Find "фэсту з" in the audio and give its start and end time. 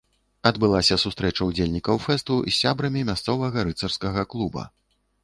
2.05-2.53